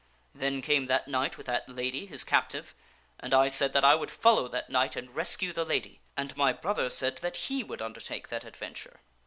[0.33, 2.73] Then came that knight with that lady, his captive,
[3.19, 6.51] and I said that I would follow that knight and rescue the lady, and my
[6.53, 9.01] brother said that he would undertake that adventure.